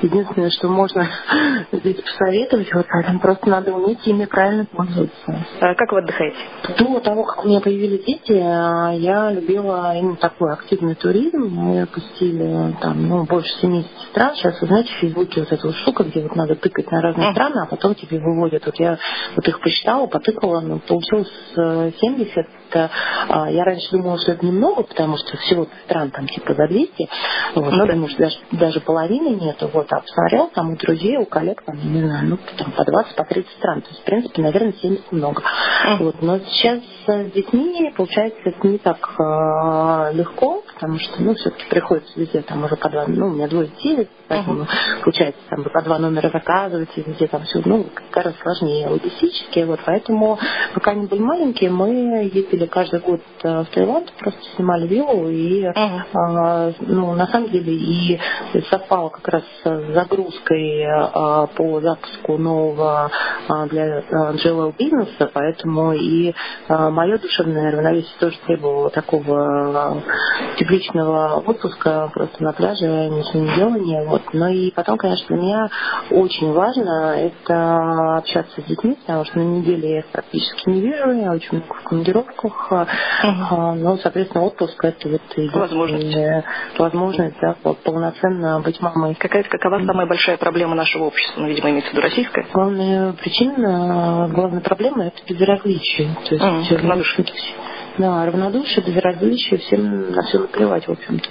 единственное, 0.02 0.50
что 0.50 0.69
можно 0.69 1.06
здесь 1.72 2.00
посоветовать, 2.00 2.72
вот 2.75 2.86
там 2.88 3.19
просто 3.19 3.48
надо 3.48 3.72
уметь 3.72 4.06
ими 4.06 4.24
правильно 4.24 4.65
пользоваться. 4.67 5.46
А 5.60 5.74
как 5.74 5.93
вы 5.93 5.98
отдыхаете? 5.98 6.36
До 6.79 7.00
того, 7.00 7.24
как 7.24 7.44
у 7.44 7.48
меня 7.48 7.60
появились 7.60 8.05
дети, 8.05 8.32
я 8.32 9.31
любила 9.31 9.96
именно 9.96 10.17
такой 10.17 10.53
активный 10.53 10.94
туризм. 10.94 11.48
Мы 11.48 11.86
посетили 11.86 12.77
там, 12.81 13.08
ну, 13.08 13.24
больше 13.24 13.50
70 13.60 13.91
стран. 14.10 14.34
Сейчас, 14.34 14.54
вы 14.61 14.67
знаете, 14.67 14.91
в 14.91 15.01
Фейсбуке 15.01 15.41
вот 15.41 15.53
эта 15.53 15.67
вот 15.67 15.77
штука, 15.77 16.05
где 16.05 16.23
вот 16.23 16.37
надо 16.37 16.55
тыкать 16.56 16.91
на 16.91 17.01
разные 17.01 17.32
страны, 17.32 17.61
а 17.63 17.67
потом 17.67 17.94
тебе 17.94 18.19
выводят. 18.19 18.65
Вот 18.67 18.79
я 18.79 18.99
вот 19.37 19.49
их 19.49 19.61
посчитала, 19.61 20.06
потыкала, 20.06 20.61
ну, 20.61 20.79
получилось 20.81 21.31
70 21.55 22.46
это 22.68 22.90
а, 23.28 23.50
я 23.50 23.64
раньше 23.64 23.90
думала, 23.90 24.18
что 24.18 24.32
это 24.32 24.44
немного, 24.44 24.82
потому 24.82 25.16
что 25.16 25.36
всего 25.38 25.66
стран 25.84 26.10
там 26.10 26.26
типа 26.26 26.54
за 26.54 26.68
200, 26.68 27.08
вот, 27.54 27.72
ну, 27.72 27.80
потому 27.80 28.08
что 28.08 28.18
даже, 28.18 28.36
даже 28.52 28.80
половины 28.80 29.36
нету, 29.40 29.70
вот, 29.72 29.86
а 29.90 30.00
посмотрел 30.00 30.48
там 30.48 30.72
у 30.72 30.76
друзей, 30.76 31.16
у 31.16 31.26
коллег, 31.26 31.62
там, 31.64 31.76
не 31.76 32.02
знаю, 32.02 32.28
ну, 32.28 32.38
там 32.56 32.72
по 32.72 32.84
20, 32.84 33.16
по 33.16 33.24
30 33.24 33.50
стран, 33.52 33.82
то 33.82 33.88
есть, 33.88 34.00
в 34.00 34.04
принципе, 34.04 34.42
наверное, 34.42 34.72
70 34.72 35.12
много. 35.12 35.42
Вот, 35.98 36.22
но 36.22 36.38
сейчас 36.38 36.80
с 37.06 37.24
детьми, 37.32 37.92
получается, 37.96 38.40
это 38.44 38.66
не 38.66 38.78
так 38.78 38.98
э, 39.18 40.12
легко, 40.14 40.62
потому 40.74 40.98
что, 40.98 41.22
ну, 41.22 41.34
все-таки 41.34 41.66
приходится 41.68 42.18
везде 42.18 42.42
там 42.42 42.64
уже 42.64 42.76
по 42.76 42.88
два, 42.88 43.04
ну, 43.06 43.26
у 43.26 43.30
меня 43.30 43.48
двое 43.48 43.68
детей, 43.68 44.08
поэтому 44.28 44.62
uh-huh. 44.62 45.02
получается 45.02 45.40
там 45.50 45.64
по 45.64 45.82
два 45.82 45.98
номера 45.98 46.30
заказывать, 46.30 46.90
и 46.96 47.02
везде 47.02 47.26
там 47.26 47.44
все, 47.44 47.60
ну, 47.64 47.86
гораздо 48.12 48.40
сложнее 48.42 48.88
логистически, 48.88 49.64
вот, 49.64 49.80
поэтому 49.84 50.38
пока 50.74 50.92
они 50.92 51.06
были 51.06 51.20
маленькие, 51.20 51.70
мы 51.70 52.30
ездили 52.32 52.54
каждый 52.67 53.01
год 53.01 53.20
э, 53.43 53.63
в 53.63 53.67
Таиланд, 53.67 54.13
просто 54.19 54.41
снимали 54.56 54.87
виллу, 54.87 55.29
и, 55.29 55.65
uh-huh. 55.65 56.70
э, 56.70 56.73
ну, 56.81 57.15
на 57.15 57.27
самом 57.27 57.51
деле, 57.51 57.73
и 57.73 58.20
совпало 58.70 59.08
как 59.11 59.29
раз 59.29 59.43
с 59.63 59.93
загрузкой 59.93 60.82
э, 60.82 61.46
по 61.55 61.81
запуску 61.81 62.39
нового 62.39 63.11
э, 63.49 63.67
для 63.69 64.01
JLL 64.01 64.75
бизнеса, 64.79 65.31
поэтому 65.32 65.93
и 65.93 66.32
мое 66.69 67.19
душевное 67.19 67.73
равновесие 67.73 68.15
тоже 68.19 68.37
требовало 68.46 68.91
такого 68.91 70.03
цикличного 70.58 71.43
отпуска 71.46 72.11
просто 72.13 72.43
на 72.43 72.53
пляже, 72.53 72.87
ничего 72.87 73.43
не 73.43 73.55
делания. 73.55 74.05
Вот. 74.06 74.23
Но 74.32 74.49
и 74.49 74.70
потом, 74.70 74.99
конечно, 74.99 75.27
для 75.29 75.37
меня 75.37 75.70
очень 76.11 76.53
важно 76.53 77.17
это 77.17 78.19
общаться 78.19 78.61
с 78.61 78.65
детьми, 78.65 78.96
потому 79.06 79.25
что 79.25 79.39
на 79.39 79.43
неделе 79.43 79.91
я 79.91 79.99
их 80.01 80.06
практически 80.06 80.69
не 80.69 80.81
вижу, 80.81 81.11
я 81.13 81.32
очень 81.32 81.58
много 81.58 81.75
в 81.75 81.82
командировках. 81.84 82.44
Uh-huh. 82.44 83.74
Ну, 83.74 83.96
соответственно, 83.98 84.44
отпуск 84.44 84.84
это 84.84 85.08
вот 85.08 85.22
возможность, 85.55 86.17
возможность 86.79 87.36
да, 87.41 87.55
полноценно 87.84 88.60
быть 88.60 88.81
мамой. 88.81 89.15
Какая, 89.15 89.44
какова 89.44 89.81
самая 89.84 90.06
большая 90.06 90.36
проблема 90.36 90.74
нашего 90.74 91.05
общества? 91.05 91.41
Ну, 91.41 91.48
видимо, 91.48 91.70
имеется 91.70 91.91
в 91.91 91.93
виду 91.94 92.03
российская. 92.03 92.46
Главная 92.53 93.13
причина, 93.13 94.29
главная 94.32 94.60
проблема 94.60 95.06
это 95.06 95.17
безразличие. 95.29 96.17
То 96.29 96.34
есть, 96.34 96.44
mm, 96.44 96.63
да, 97.98 98.27
равнодушие, 98.27 98.84
безразличие, 98.84 99.60
всем 99.60 100.13
на 100.13 100.22
все 100.22 100.39
наплевать, 100.39 100.86
в 100.86 100.93
общем-то. 100.93 101.29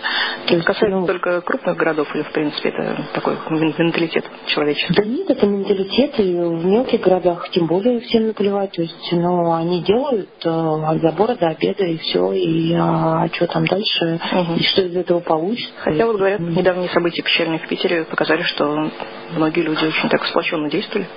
То 0.48 0.54
есть, 0.54 0.66
касается 0.66 0.98
ну, 0.98 1.06
только 1.06 1.42
крупных 1.42 1.78
городов 1.78 2.14
или, 2.16 2.24
в 2.24 2.32
принципе, 2.32 2.70
это 2.70 3.04
такой 3.14 3.36
менталитет 3.50 4.26
человеческий? 4.48 4.94
Да 4.94 5.04
нет, 5.04 5.30
это 5.30 5.46
менталитет, 5.46 6.20
и 6.20 6.34
в 6.36 6.66
мелких 6.66 7.02
городах 7.02 7.50
тем 7.50 7.68
более 7.68 8.00
всем 8.02 8.28
наплевать. 8.28 8.72
То 8.72 8.82
есть, 8.82 9.12
ну, 9.12 9.54
они 9.54 9.82
делают 9.84 10.30
э, 10.44 10.50
от 10.50 11.02
забора 11.02 11.36
до 11.36 11.48
обеда, 11.48 11.86
и 11.86 11.98
все, 11.98 12.32
и 12.32 12.74
а, 12.74 13.28
что 13.34 13.48
там 13.48 13.66
дальше, 13.66 14.20
угу. 14.32 14.54
и 14.56 14.64
что 14.64 14.82
из 14.84 14.96
этого 14.96 15.20
получится. 15.20 15.74
Хотя 15.80 16.06
вот 16.06 16.18
говорят, 16.18 16.40
недавние 16.40 16.90
события 16.90 17.22
печальные 17.22 17.60
в 17.60 17.68
Питере 17.68 18.06
показали, 18.06 18.44
что 18.44 18.90
многие 19.36 19.62
люди 19.62 19.86
очень 19.86 20.10
так 20.10 20.26
сплоченно 20.26 20.70
действовали. 20.70 21.08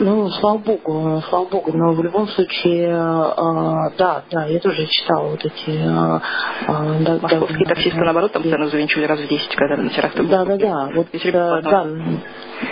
Ну, 0.00 0.30
слава 0.30 0.56
богу, 0.56 1.22
слава 1.28 1.44
богу, 1.44 1.72
но 1.74 1.92
в 1.92 2.02
любом 2.02 2.26
случае, 2.28 2.88
э, 2.88 3.90
да, 3.98 4.24
да, 4.30 4.46
я 4.46 4.58
тоже 4.58 4.86
читала 4.86 5.28
вот 5.28 5.44
эти... 5.44 5.70
Э, 5.70 6.20
да, 7.00 7.18
Московские 7.20 7.66
да, 7.66 7.74
таксисты, 7.74 8.00
наоборот, 8.00 8.32
там 8.32 8.42
цены 8.42 8.68
завинчивали 8.68 9.04
раз 9.04 9.20
в 9.20 9.28
10, 9.28 9.54
когда 9.56 9.76
на 9.76 9.90
теракты 9.90 10.22
Да, 10.22 10.44
да, 10.46 10.56
да, 10.56 10.90
вот, 10.94 11.06
да, 11.12 11.60
да, 11.60 11.86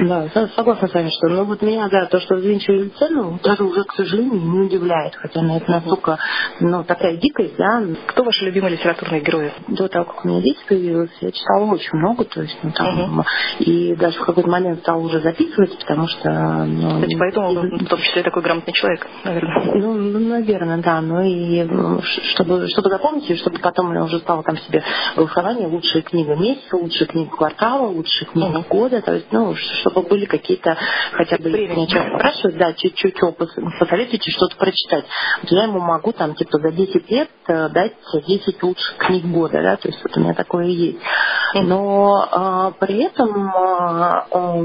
да, 0.00 0.48
согласна 0.56 0.88
с 0.88 0.94
вами, 0.94 1.10
что, 1.10 1.28
ну, 1.28 1.44
вот 1.44 1.60
меня, 1.60 1.88
да, 1.90 2.06
то, 2.06 2.18
что 2.18 2.36
взвинчивали 2.36 2.88
цену, 2.98 3.38
даже 3.42 3.62
уже, 3.64 3.84
к 3.84 3.92
сожалению, 3.92 4.40
не 4.40 4.60
удивляет, 4.60 5.14
хотя 5.16 5.42
на 5.42 5.58
это 5.58 5.70
настолько, 5.70 6.18
ну, 6.60 6.82
такая 6.84 7.16
дикость, 7.16 7.56
да. 7.58 7.82
Кто 8.06 8.24
ваши 8.24 8.46
любимые 8.46 8.72
литературные 8.72 9.20
герои? 9.20 9.52
До 9.68 9.88
того, 9.88 10.06
как 10.06 10.24
у 10.24 10.28
меня 10.28 10.40
дети 10.40 10.60
появилось, 10.66 11.10
я 11.20 11.30
читала 11.30 11.64
очень 11.64 11.98
много, 11.98 12.24
то 12.24 12.40
есть, 12.40 12.58
ну, 12.62 12.70
там, 12.72 13.20
uh-huh. 13.20 13.24
и 13.60 13.94
даже 13.96 14.18
в 14.18 14.24
какой-то 14.24 14.48
момент 14.48 14.80
стала 14.80 15.00
уже 15.00 15.20
записывать, 15.20 15.78
потому 15.78 16.06
что, 16.08 16.30
ну, 16.64 17.00
Поэтому 17.18 17.52
в 17.52 17.86
том 17.86 18.00
числе 18.00 18.22
такой 18.22 18.42
грамотный 18.42 18.72
человек, 18.72 19.06
наверное. 19.24 19.74
Ну, 19.74 19.94
ну 19.94 20.18
наверное, 20.18 20.78
да. 20.78 21.00
Ну 21.00 21.22
и 21.22 21.66
чтобы, 22.32 22.68
чтобы 22.68 22.90
запомнить, 22.90 23.28
и 23.30 23.36
чтобы 23.36 23.58
потом 23.58 23.92
я 23.94 24.04
уже 24.04 24.18
стала 24.18 24.42
там 24.42 24.56
себе 24.58 24.82
голосование 25.16 25.66
лучшая 25.66 26.02
книга 26.02 26.36
месяца, 26.36 26.76
лучшая 26.76 27.08
книга 27.08 27.30
квартала, 27.30 27.88
лучшая 27.88 28.28
книга 28.30 28.58
mm-hmm. 28.58 28.68
года. 28.68 29.02
То 29.02 29.14
есть, 29.14 29.26
ну, 29.32 29.54
чтобы 29.54 30.02
были 30.02 30.26
какие-то, 30.26 30.76
хотя 31.12 31.36
бы, 31.38 31.48
если 31.48 31.66
меня 31.66 31.86
человек 31.86 32.14
спрашивает, 32.18 32.58
да, 32.58 32.72
чуть-чуть, 32.72 33.16
посоветуйте 33.78 34.30
что-то 34.30 34.56
прочитать. 34.56 35.04
Вот 35.42 35.50
я 35.50 35.64
ему 35.64 35.80
могу 35.80 36.12
там, 36.12 36.34
типа, 36.34 36.58
за 36.58 36.72
10 36.72 37.10
лет 37.10 37.30
э, 37.48 37.68
дать 37.70 37.94
10 38.12 38.62
лучших 38.62 38.96
книг 38.96 39.24
года, 39.26 39.62
да, 39.62 39.76
то 39.76 39.88
есть 39.88 40.02
вот 40.02 40.16
у 40.16 40.20
меня 40.20 40.34
такое 40.34 40.66
есть. 40.66 40.98
Но 41.54 42.28
а, 42.30 42.70
при 42.78 43.04
этом 43.04 43.50
а, 43.54 44.26
а, 44.30 44.56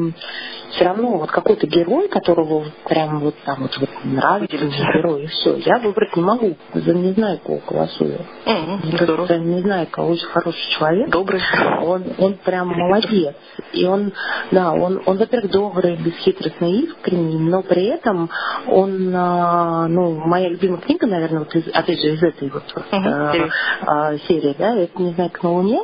все 0.71 0.85
равно 0.85 1.17
вот 1.17 1.31
какой-то 1.31 1.67
герой, 1.67 2.07
которого 2.07 2.65
прям 2.85 3.19
вот 3.19 3.35
там 3.45 3.61
вот, 3.61 3.77
вот 3.77 3.89
нравится 4.03 4.57
герой, 4.57 5.23
и 5.23 5.27
все, 5.27 5.55
я 5.57 5.79
выбрать 5.79 6.15
не 6.15 6.21
могу. 6.23 6.55
За 6.73 6.93
не 6.93 7.13
знаю, 7.13 7.39
кого 7.43 7.61
голосую. 7.67 8.19
Mm-hmm. 8.45 9.39
не 9.39 9.61
знаю, 9.61 9.87
кого 9.91 10.11
очень 10.11 10.27
хороший 10.27 10.69
человек. 10.71 11.09
Добрый. 11.09 11.41
Он, 11.81 12.03
он 12.17 12.33
прям 12.35 12.69
молодец. 12.69 13.35
И 13.71 13.85
он, 13.85 14.13
да, 14.51 14.71
он, 14.71 15.01
он, 15.05 15.17
во-первых, 15.17 15.51
добрый, 15.51 15.95
бесхитростный, 15.97 16.71
искренний, 16.81 17.37
но 17.37 17.61
при 17.61 17.85
этом 17.85 18.29
он, 18.67 19.13
а, 19.15 19.87
ну, 19.87 20.15
моя 20.25 20.49
любимая 20.49 20.81
книга, 20.81 21.07
наверное, 21.07 21.39
вот 21.39 21.55
из, 21.55 21.67
опять 21.67 21.99
же, 21.99 22.13
из 22.13 22.23
этой 22.23 22.49
вот 22.49 22.63
uh-huh. 22.91 23.49
а, 23.85 24.17
серии, 24.27 24.55
да, 24.57 24.75
это 24.75 25.01
«Не 25.01 25.13
знаю, 25.13 25.29
как 25.31 25.43
на 25.43 25.51
Луне», 25.51 25.79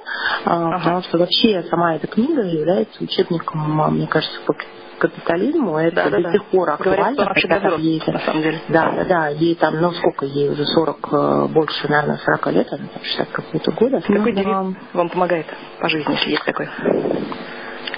а, 0.46 0.69
uh-huh. 0.69 0.77
потому 0.77 1.01
что 1.03 1.17
вообще 1.17 1.63
сама 1.69 1.96
эта 1.96 2.08
книга 2.08 2.41
является 2.43 3.03
учебником, 3.03 3.93
мне 3.93 4.08
кажется, 4.08 4.39
по 4.46 4.53
капитализму, 5.00 5.77
это 5.77 5.96
да, 5.96 6.10
до 6.10 6.22
да, 6.22 6.31
сих 6.31 6.46
пор 6.46 6.69
актуально. 6.69 7.25
Говорят, 7.25 7.38
что 7.38 7.75
ей, 7.77 8.03
на 8.05 8.19
самом 8.19 8.41
деле. 8.43 8.62
Да, 8.67 8.91
да, 8.91 9.05
да, 9.05 9.27
ей 9.29 9.55
там, 9.55 9.79
ну 9.81 9.91
сколько 9.91 10.25
ей, 10.25 10.50
уже 10.50 10.65
40, 10.65 10.98
э, 11.12 11.48
больше, 11.48 11.88
наверное, 11.88 12.17
40 12.17 12.48
лет, 12.53 12.67
она 12.72 12.88
там 12.93 13.03
60 13.03 13.29
какого-то 13.29 13.72
года. 13.72 14.01
Какой 14.01 14.17
ну, 14.19 14.31
девиз 14.31 14.75
вам 14.93 15.10
помогает 15.10 15.46
по 15.79 15.89
жизни, 15.89 16.12
если 16.12 16.31
есть 16.31 16.46
такой? 16.46 16.69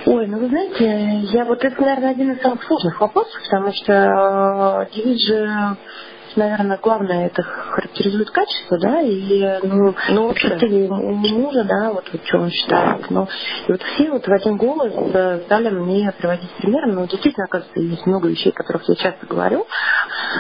Ой, 0.06 0.28
ну 0.28 0.40
вы 0.40 0.48
знаете, 0.48 1.28
я 1.36 1.46
вот 1.46 1.64
это, 1.64 1.82
наверное, 1.82 2.12
один 2.12 2.32
из 2.32 2.42
самых 2.42 2.64
сложных 2.64 3.00
вопросов, 3.02 3.34
потому 3.44 3.72
что 3.74 4.88
э, 4.92 4.96
девиз 4.96 5.28
же 5.28 5.78
наверное, 6.36 6.80
главное 6.82 7.28
это 7.28 7.44
характеризует 7.44 8.30
качество, 8.32 8.78
да, 8.80 9.02
и 9.02 9.60
ну, 9.64 9.96
ну 10.10 10.28
вообще 10.28 10.58
у 10.90 11.14
мужа, 11.14 11.64
да, 11.64 11.92
вот, 11.94 12.06
вот 12.12 12.26
что 12.26 12.40
он 12.40 12.50
считает. 12.50 13.10
Но 13.10 13.28
и 13.68 13.72
вот 13.72 13.82
все 13.82 14.12
вот 14.12 14.26
в 14.26 14.32
один 14.32 14.58
голос 14.58 14.94
э, 15.14 15.42
стали 15.46 15.70
мне 15.70 16.12
приводить 16.18 16.50
примеры, 16.52 16.92
но 16.92 17.06
действительно, 17.06 17.46
оказывается, 17.46 17.80
есть 17.80 18.06
много 18.06 18.28
вещей, 18.28 18.50
о 18.50 18.54
которых 18.54 18.88
я 18.90 18.96
часто 18.96 19.26
говорю, 19.26 19.66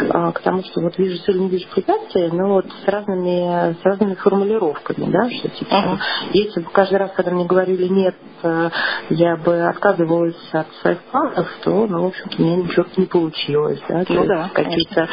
а, 0.10 0.31
к 0.31 0.39
тому, 0.41 0.63
что 0.63 0.81
вот 0.81 0.98
вижу 0.98 1.21
цель, 1.24 1.39
не 1.39 1.50
вижу 1.50 1.67
препятствия, 1.74 2.29
но 2.31 2.48
вот 2.48 2.65
с 2.65 2.88
разными, 2.88 3.74
с 3.81 3.83
разными 3.83 4.15
формулировками, 4.15 5.12
да, 5.12 5.29
что 5.29 5.50
типа, 5.50 5.74
uh-huh. 5.74 5.98
если 6.33 6.62
бы 6.62 6.69
каждый 6.71 6.98
раз, 6.98 7.12
когда 7.15 7.31
мне 7.31 7.45
говорили 7.45 7.88
нет, 7.88 8.15
э, 8.43 8.69
я 9.10 9.36
бы 9.38 9.62
отказывалась 9.67 10.36
от 10.51 10.67
своих 10.81 11.00
планов, 11.03 11.48
то, 11.63 11.88
ну, 11.88 12.03
в 12.03 12.07
общем-то, 12.07 12.41
у 12.41 12.45
меня 12.45 12.55
ничего 12.57 12.86
не 12.98 13.05
получилось, 13.05 13.81
да, 13.88 14.03
ну, 14.07 14.25
да 14.25 14.50
какие-то 14.53 15.07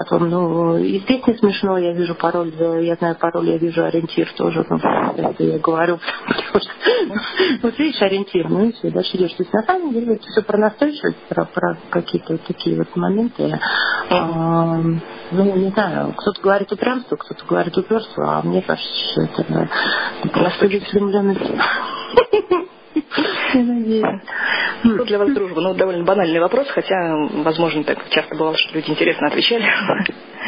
Потом, 0.00 0.30
ну, 0.30 0.78
из 0.78 1.02
песни 1.02 1.34
смешно, 1.34 1.76
я 1.76 1.92
вижу 1.92 2.14
пароль, 2.14 2.50
я 2.80 2.94
знаю 2.94 3.16
пароль, 3.20 3.50
я 3.50 3.58
вижу 3.58 3.84
ориентир 3.84 4.32
тоже, 4.32 4.64
ну, 4.70 4.78
это 4.78 5.44
я 5.44 5.58
говорю. 5.58 5.98
Вот 7.62 7.78
видишь 7.78 8.00
ориентир, 8.00 8.48
ну 8.48 8.66
и 8.66 8.72
все, 8.72 8.90
дальше 8.90 9.16
идешь. 9.16 9.32
То 9.32 9.42
есть 9.42 9.52
на 9.52 9.62
самом 9.62 9.92
деле 9.92 10.14
это 10.14 10.24
все 10.26 10.42
про 10.42 10.58
настойчивость, 10.58 11.16
про, 11.28 11.44
про 11.44 11.76
какие-то 11.90 12.32
вот 12.34 12.42
такие 12.44 12.76
вот 12.76 12.94
моменты. 12.96 13.58
А, 14.10 14.80
ну, 15.30 15.56
не 15.56 15.70
знаю, 15.70 16.14
кто-то 16.16 16.40
говорит 16.40 16.70
упрямство, 16.72 17.16
кто-то 17.16 17.44
говорит 17.46 17.76
упорство, 17.76 18.38
а 18.38 18.42
мне 18.42 18.62
кажется, 18.62 18.90
что 19.12 19.22
это 19.22 19.68
просто. 20.32 20.66
Я 20.66 20.80
надеюсь. 23.58 24.20
Что 24.82 25.04
для 25.04 25.18
вас 25.18 25.32
дружба? 25.32 25.60
Ну, 25.60 25.74
довольно 25.74 26.04
банальный 26.04 26.40
вопрос, 26.40 26.68
хотя, 26.68 27.14
возможно, 27.44 27.84
так 27.84 27.98
часто 28.10 28.34
бывало, 28.36 28.56
что 28.56 28.74
люди 28.74 28.90
интересно 28.90 29.28
отвечали. 29.28 29.64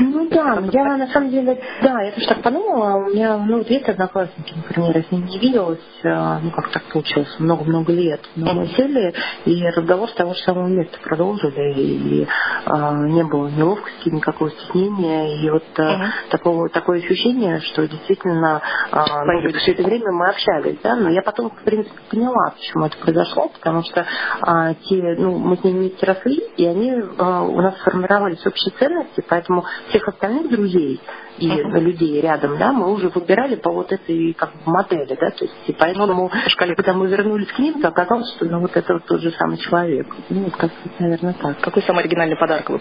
Ну 0.00 0.26
да, 0.30 0.62
я 0.73 0.97
на 0.97 1.06
самом 1.09 1.30
деле, 1.30 1.61
да, 1.82 2.00
я 2.00 2.12
тоже 2.12 2.26
так 2.26 2.42
подумала. 2.42 2.97
У 2.97 3.11
меня, 3.11 3.37
ну, 3.37 3.59
вот 3.59 3.68
есть 3.68 3.87
одноклассники, 3.88 4.54
например, 4.56 4.97
я 4.97 5.02
с 5.02 5.11
ними 5.11 5.28
не 5.28 5.38
виделась, 5.38 5.80
а, 6.04 6.40
ну, 6.42 6.50
как 6.50 6.71
так 6.71 6.82
получилось, 6.85 7.35
много-много 7.38 7.92
лет. 7.92 8.21
Но 8.35 8.54
мы 8.54 8.68
сели, 8.68 9.12
и 9.44 9.66
разговор 9.66 10.09
с 10.09 10.14
того 10.14 10.32
же 10.32 10.40
самого 10.40 10.66
места 10.68 10.99
продолжили, 11.04 11.75
и 11.75 12.28
а, 12.64 12.94
не 12.94 13.23
было 13.25 13.49
неловкости, 13.49 14.09
никакого 14.09 14.50
стеснения, 14.50 15.42
и 15.42 15.50
вот 15.50 15.64
uh-huh. 15.76 16.09
такого, 16.30 16.68
такое 16.71 17.00
ощущение, 17.00 17.61
что 17.61 17.87
действительно 17.87 18.62
а, 18.90 19.25
ну, 19.25 19.52
все 19.59 19.73
это 19.73 19.82
время 19.82 20.11
мы 20.12 20.28
общались, 20.28 20.78
да, 20.82 20.97
но 20.97 21.11
я 21.11 21.23
потом, 21.23 21.50
в 21.50 21.62
принципе, 21.64 21.99
поняла, 22.11 22.54
почему 22.56 22.85
это 22.92 23.02
произошло, 23.02 23.49
потому 23.49 23.82
что 23.82 24.06
а, 24.40 24.75
те, 24.75 25.14
ну, 25.18 25.38
мы 25.38 25.56
с 25.56 25.64
ними 25.64 25.78
вместе 25.78 26.06
росли, 26.06 26.42
и 26.56 26.66
они 26.66 26.92
а, 27.18 27.42
у 27.42 27.61
нас 27.61 27.76
сформировались 27.80 28.44
общие 28.46 28.72
ценности, 28.78 29.25
поэтому 29.28 29.64
всех 29.88 30.06
остальных 30.08 30.50
друзей 30.50 31.00
и 31.38 31.49
uh-huh. 31.49 31.80
людей 31.80 32.20
рядом, 32.20 32.58
да, 32.58 32.72
мы 32.72 32.92
уже 32.92 33.08
выбирали 33.08 33.56
по 33.56 33.70
вот 33.70 33.90
этой 33.92 34.34
как 34.34 34.52
бы 34.52 34.72
модели, 34.72 35.16
да, 35.18 35.30
то 35.30 35.44
есть 35.44 35.54
и 35.66 35.72
поэтому, 35.72 36.06
ну, 36.06 36.30
когда 36.56 36.92
мы 36.92 37.08
вернулись 37.08 37.50
к 37.52 37.58
ним, 37.58 37.80
то 37.80 37.88
оказалось, 37.88 38.30
что 38.37 38.44
ну, 38.44 38.61
вот 38.61 38.76
это 38.76 38.94
вот 38.94 39.04
тот 39.06 39.20
же 39.20 39.30
самый 39.32 39.56
человек. 39.58 40.06
Ну, 40.28 40.44
вот 40.44 40.56
как 40.56 40.70
наверное, 40.99 41.34
так. 41.34 41.61
Какой 41.61 41.82
самый 41.82 42.00
оригинальный 42.00 42.37
подарок 42.37 42.68
вы 42.70 42.78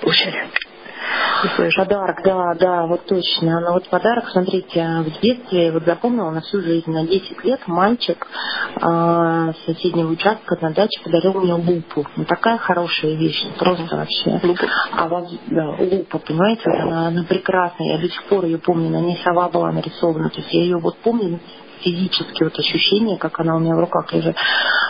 получали? 1.58 1.88
Подарок, 1.88 2.22
да, 2.24 2.54
да, 2.60 2.86
вот 2.86 3.06
точно. 3.06 3.60
Но 3.62 3.74
вот 3.74 3.90
подарок, 3.90 4.30
смотрите, 4.30 4.84
в 5.06 5.22
детстве 5.22 5.66
я 5.66 5.72
вот 5.72 5.86
запомнила 5.86 6.30
на 6.32 6.42
всю 6.42 6.62
жизнь, 6.62 6.90
на 6.92 7.06
10 7.06 7.44
лет 7.44 7.60
мальчик 7.68 8.28
э, 8.76 8.80
с 8.82 9.66
соседнего 9.66 10.12
участка 10.12 10.58
на 10.62 10.72
даче 10.72 11.02
подарил 11.04 11.34
мне 11.34 11.54
лупу. 11.54 12.06
Ну, 12.16 12.26
такая 12.26 12.58
хорошая 12.58 13.16
вещь, 13.16 13.44
просто 13.58 13.96
вообще. 13.96 14.40
Лупа? 14.44 14.66
А 14.94 15.08
вот, 15.08 15.30
да, 15.48 15.70
лупа, 15.80 16.20
понимаете, 16.20 16.64
она, 16.66 17.08
она 17.08 17.24
прекрасная. 17.24 17.94
Я 17.94 17.98
до 17.98 18.10
сих 18.10 18.24
пор 18.26 18.46
ее 18.46 18.58
помню, 18.58 18.90
на 18.90 19.02
ней 19.02 19.20
сова 19.24 19.50
была 19.50 19.72
нарисована. 19.72 20.30
То 20.30 20.38
есть 20.38 20.54
я 20.54 20.62
ее 20.62 20.78
вот 20.78 20.98
помню 20.98 21.40
физически 21.84 22.44
вот 22.44 22.58
ощущение, 22.58 23.18
как 23.18 23.40
она 23.40 23.56
у 23.56 23.60
меня 23.60 23.76
в 23.76 23.80
руках 23.80 24.12
лежит. 24.14 24.36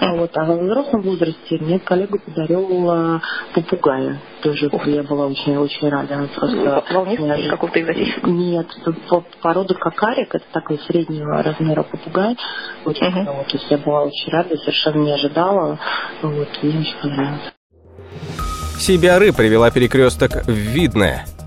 Вот. 0.02 0.32
А 0.36 0.46
в 0.46 0.64
взрослом 0.64 1.02
возрасте 1.02 1.58
мне 1.60 1.80
коллега 1.80 2.18
подарил 2.20 3.22
попугая. 3.54 4.20
Тоже 4.42 4.70
я 4.86 5.04
была 5.04 5.28
очень-очень 5.28 5.90
рада. 5.90 6.28
Просто 6.36 6.84
Волнистый 6.92 7.50
какого-то 7.50 7.80
экзотического? 7.80 8.30
Нет, 8.32 8.68
порода 9.42 9.74
какарик, 9.76 10.36
это 10.36 10.46
такой 10.52 10.80
среднего 10.80 11.42
размера 11.44 11.84
попугай. 11.84 12.38
Очень, 12.86 13.08
uh-huh. 13.08 13.38
вот, 13.38 13.48
то 13.48 13.58
есть 13.58 13.70
я 13.70 13.78
была 13.78 14.04
очень 14.04 14.32
рада, 14.32 14.58
совершенно 14.58 15.04
не 15.04 15.12
ожидала. 15.12 15.80
Вот, 16.22 16.48
мне 16.62 16.80
очень 16.80 16.96
понравилось. 17.02 17.54
CBRE 18.80 19.36
привела 19.36 19.70
перекресток 19.70 20.44
в 20.46 20.50
Видное– 20.50 21.26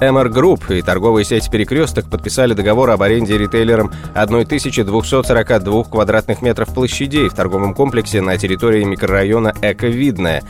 MR 0.00 0.28
Group 0.28 0.76
и 0.76 0.82
торговая 0.82 1.24
сеть 1.24 1.50
«Перекресток» 1.50 2.10
подписали 2.10 2.52
договор 2.52 2.90
об 2.90 3.02
аренде 3.02 3.38
ритейлером 3.38 3.90
1242 4.14 5.84
квадратных 5.84 6.42
метров 6.42 6.74
площадей 6.74 7.28
в 7.28 7.34
торговом 7.34 7.74
комплексе 7.74 8.20
на 8.20 8.36
территории 8.36 8.84
микрорайона 8.84 9.54
«Эко-Видное». 9.62 10.42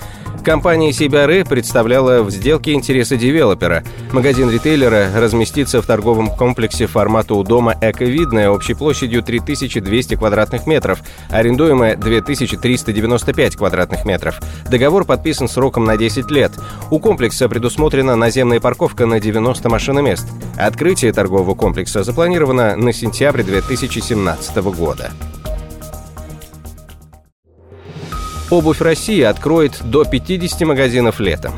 Компания 0.44 0.90
CBRE 0.90 1.48
представляла 1.48 2.22
в 2.22 2.30
сделке 2.30 2.72
интересы 2.72 3.16
девелопера. 3.16 3.82
Магазин 4.12 4.50
ритейлера 4.50 5.08
разместится 5.14 5.82
в 5.82 5.86
торговом 5.86 6.28
комплексе 6.28 6.86
формата 6.86 7.34
у 7.34 7.42
дома 7.42 7.74
«Эко-Видное» 7.80 8.50
общей 8.50 8.74
площадью 8.74 9.22
3200 9.22 10.16
квадратных 10.16 10.66
метров, 10.66 11.00
арендуемая 11.30 11.96
2395 11.96 13.56
квадратных 13.56 14.04
метров. 14.04 14.40
Договор 14.70 15.04
подписан 15.04 15.48
сроком 15.48 15.84
на 15.84 15.96
10 15.96 16.30
лет. 16.30 16.52
У 16.90 16.98
комплекса 16.98 17.48
предусмотрена 17.48 18.16
наземная 18.16 18.60
парковка 18.60 19.06
на 19.06 19.20
90 19.20 19.35
90 19.36 19.68
машиномест. 19.68 20.26
Открытие 20.56 21.12
торгового 21.12 21.54
комплекса 21.54 22.02
запланировано 22.02 22.74
на 22.74 22.92
сентябрь 22.92 23.42
2017 23.42 24.56
года. 24.56 25.10
Обувь 28.50 28.80
России 28.80 29.20
откроет 29.20 29.82
до 29.82 30.04
50 30.04 30.60
магазинов 30.62 31.20
летом. 31.20 31.52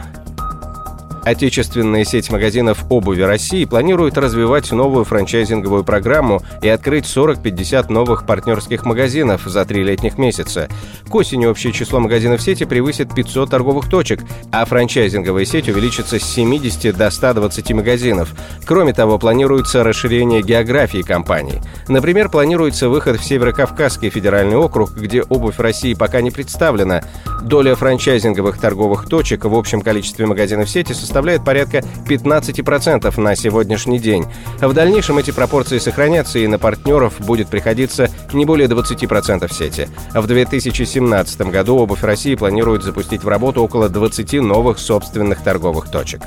Отечественная 1.28 2.04
сеть 2.04 2.30
магазинов 2.30 2.86
обуви 2.88 3.20
России 3.20 3.66
планирует 3.66 4.16
развивать 4.16 4.72
новую 4.72 5.04
франчайзинговую 5.04 5.84
программу 5.84 6.40
и 6.62 6.68
открыть 6.70 7.04
40-50 7.04 7.92
новых 7.92 8.24
партнерских 8.24 8.86
магазинов 8.86 9.42
за 9.44 9.66
три 9.66 9.84
летних 9.84 10.16
месяца. 10.16 10.70
К 11.06 11.14
осени 11.16 11.44
общее 11.44 11.74
число 11.74 12.00
магазинов 12.00 12.40
сети 12.40 12.64
превысит 12.64 13.14
500 13.14 13.50
торговых 13.50 13.90
точек, 13.90 14.20
а 14.52 14.64
франчайзинговая 14.64 15.44
сеть 15.44 15.68
увеличится 15.68 16.18
с 16.18 16.22
70 16.22 16.96
до 16.96 17.10
120 17.10 17.72
магазинов. 17.72 18.32
Кроме 18.64 18.94
того, 18.94 19.18
планируется 19.18 19.84
расширение 19.84 20.40
географии 20.40 21.02
компании. 21.02 21.60
Например, 21.88 22.30
планируется 22.30 22.88
выход 22.88 23.20
в 23.20 23.24
Северокавказский 23.24 24.08
федеральный 24.08 24.56
округ, 24.56 24.94
где 24.94 25.20
обувь 25.24 25.58
России 25.58 25.92
пока 25.92 26.22
не 26.22 26.30
представлена. 26.30 27.02
Доля 27.42 27.74
франчайзинговых 27.74 28.58
торговых 28.58 29.06
точек 29.10 29.44
в 29.44 29.54
общем 29.54 29.82
количестве 29.82 30.24
магазинов 30.24 30.70
сети 30.70 30.94
составляет 30.94 31.17
составляет 31.18 31.44
порядка 31.44 31.78
15% 32.06 33.20
на 33.20 33.34
сегодняшний 33.34 33.98
день. 33.98 34.24
В 34.60 34.72
дальнейшем 34.72 35.18
эти 35.18 35.32
пропорции 35.32 35.78
сохранятся, 35.78 36.38
и 36.38 36.46
на 36.46 36.60
партнеров 36.60 37.14
будет 37.18 37.48
приходиться 37.48 38.08
не 38.32 38.44
более 38.44 38.68
20% 38.68 39.52
сети. 39.52 39.88
В 40.14 40.24
2017 40.28 41.40
году 41.50 41.78
обувь 41.78 42.04
России 42.04 42.36
планирует 42.36 42.84
запустить 42.84 43.24
в 43.24 43.28
работу 43.28 43.64
около 43.64 43.88
20 43.88 44.34
новых 44.34 44.78
собственных 44.78 45.42
торговых 45.42 45.90
точек. 45.90 46.20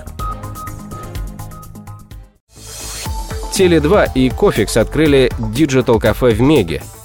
Tele2 3.54 4.10
и 4.14 4.30
Cofix 4.30 4.75
открыли 4.76 5.32
digital-кафе 5.40 6.32
в 6.32 6.42
Меге– 6.42 6.84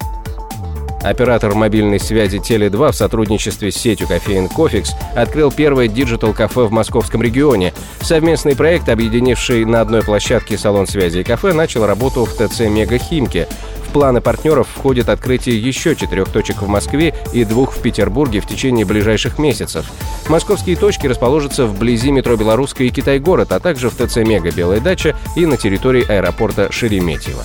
Оператор 1.07 1.55
мобильной 1.55 2.01
связи 2.01 2.39
Tele2 2.39 2.91
в 2.91 2.97
сотрудничестве 2.97 3.71
с 3.71 3.77
сетью 3.77 4.09
кофеен 4.09 4.49
Cofix 4.49 4.91
открыл 5.15 5.53
первое 5.53 5.87
digital-кафе 5.87 6.63
в 6.63 6.73
московском 6.73 7.23
регионе. 7.23 7.73
Совместный 8.01 8.57
проект, 8.57 8.89
объединивший 8.89 9.65
на 9.65 9.83
одной 9.83 10.03
площадке 10.03 10.59
салон 10.59 10.89
связи 10.89 11.19
и 11.19 11.23
кафе, 11.23 11.53
начал 11.53 11.87
работу 11.87 12.25
в 12.25 12.33
ТЦ 12.35 12.63
«Мега 12.63 12.99
Химки». 12.99 13.47
В 13.87 13.93
планы 13.93 14.21
партнеров 14.21 14.67
входит 14.67 15.09
открытие 15.09 15.61
еще 15.61 15.95
четырех 15.95 16.29
точек 16.29 16.61
в 16.61 16.67
Москве 16.67 17.15
и 17.33 17.45
двух 17.45 17.77
в 17.77 17.81
Петербурге 17.81 18.41
в 18.41 18.49
течение 18.49 18.85
ближайших 18.85 19.39
месяцев. 19.39 19.87
Московские 20.29 20.75
точки 20.75 21.07
расположатся 21.07 21.67
вблизи 21.67 22.11
метро 22.11 22.35
«Белорусская» 22.35 22.89
и 22.89 22.91
«Китай-город», 22.91 23.53
а 23.53 23.61
также 23.61 23.91
в 23.91 23.95
ТЦ 23.95 24.17
«Мега 24.17 24.51
Белая 24.51 24.81
дача» 24.81 25.15
и 25.37 25.47
на 25.47 25.57
территории 25.57 26.05
аэропорта 26.05 26.73
Шереметьево. 26.73 27.45